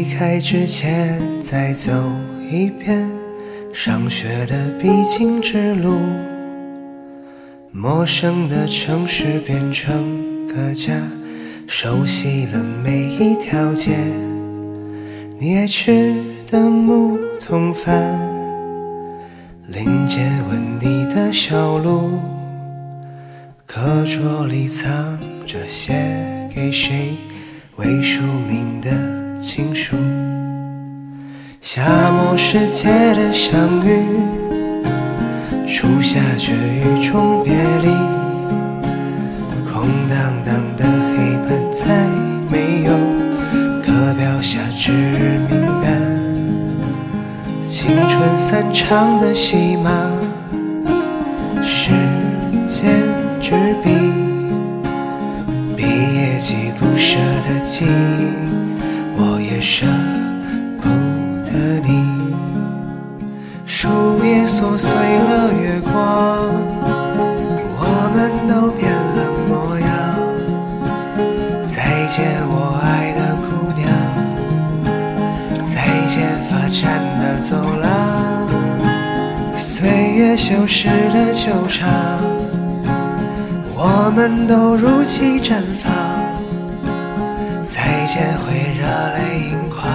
[0.00, 1.92] 离开之前，再走
[2.50, 3.06] 一遍
[3.70, 6.00] 上学的必经之路。
[7.70, 10.94] 陌生的城市变成个家，
[11.66, 13.98] 熟悉了每一条街。
[15.38, 16.14] 你爱吃
[16.46, 18.18] 的木桶饭，
[19.66, 22.18] 临街吻你的小路，
[23.66, 25.92] 课桌里藏着写
[26.54, 27.10] 给谁
[27.76, 29.96] 未署名的情书。
[31.62, 34.04] 夏末时节的相遇，
[35.66, 37.88] 初夏却雨中别离。
[39.70, 42.06] 空荡荡的黑板再
[42.50, 42.92] 没有
[43.82, 45.90] 课表下指名单。
[47.66, 49.90] 青春散场的戏码，
[51.62, 51.92] 时
[52.66, 53.00] 间
[53.40, 53.90] 纸笔，
[55.76, 57.16] 毕业季不舍
[57.48, 58.59] 的记忆，
[59.50, 59.84] 也舍
[60.80, 60.88] 不
[61.44, 62.32] 得你。
[63.66, 63.88] 树
[64.24, 65.92] 叶琐碎了月光，
[67.76, 67.82] 我
[68.14, 69.88] 们都变了模样。
[71.64, 73.82] 再见，我爱的姑娘。
[75.64, 75.74] 再
[76.06, 76.16] 见，
[76.48, 76.78] 发站
[77.16, 77.50] 的走
[77.82, 77.84] 廊。
[79.56, 81.88] 岁月修饰的球场，
[83.74, 86.09] 我们都如期绽放。
[88.10, 88.82] 再见，会热
[89.14, 89.18] 泪
[89.50, 89.86] 盈眶。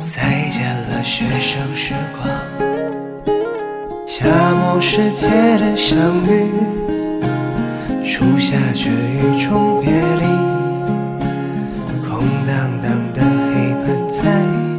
[0.00, 2.26] 再见了，学生时光。
[4.06, 4.24] 夏
[4.54, 6.50] 末时节的相遇，
[8.02, 10.24] 初夏却雨中别离。
[12.08, 13.20] 空荡荡的
[13.52, 14.22] 黑板再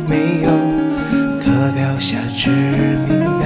[0.07, 0.49] 没有
[1.39, 3.45] 课表下指名单。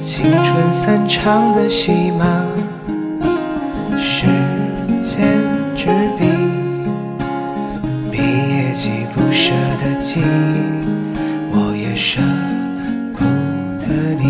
[0.00, 2.44] 青春散场的戏码，
[10.08, 10.22] 记忆，
[11.50, 12.20] 我也舍
[13.12, 13.24] 不
[13.80, 14.24] 得你。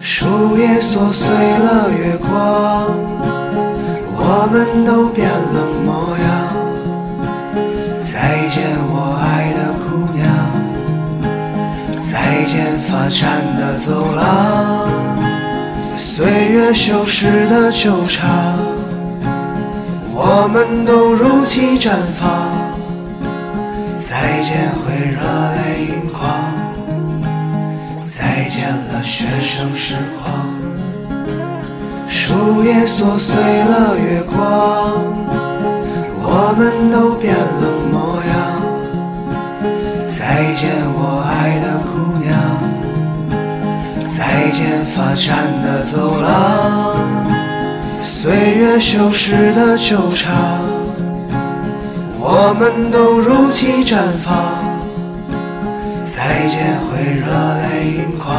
[0.00, 2.88] 树叶琐碎了月光，
[4.16, 6.26] 我们都变了模样。
[8.00, 10.24] 再见，我爱的姑娘。
[11.98, 14.88] 再见，发站的走廊。
[15.92, 18.56] 岁月修饰的球场。
[20.14, 22.48] 我们都如期绽放，
[23.98, 25.18] 再见会热
[25.56, 26.22] 泪盈眶，
[28.00, 30.54] 再见了学生时光。
[32.06, 35.02] 树叶琐碎了月光，
[36.22, 38.32] 我们都变了模样。
[40.06, 41.90] 再见我爱的姑
[42.22, 42.30] 娘，
[44.04, 45.26] 再见发站
[45.60, 46.96] 的走廊。
[47.98, 50.64] 岁月修饰的球场，
[52.30, 54.36] 我们都如期绽放。
[56.02, 57.24] 再见会热
[57.56, 58.36] 泪盈眶，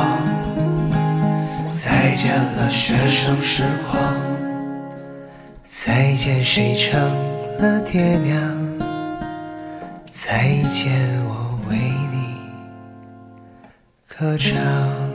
[1.68, 4.00] 再见了学生时光。
[5.66, 7.02] 再见谁成
[7.58, 8.40] 了爹娘，
[10.12, 10.92] 再见
[11.26, 11.76] 我为
[12.12, 12.36] 你
[14.08, 15.09] 歌唱。